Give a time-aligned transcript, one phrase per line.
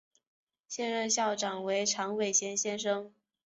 [0.67, 3.13] 现任校长为杨伟贤先生。